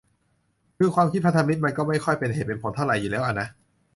[0.77, 3.47] คือ ความคิดพันธมิตรมันก็ไม่ค่อยเป็นเหตุเป็นผลเท่าไหร่อยู่แล้วอ่ะนะ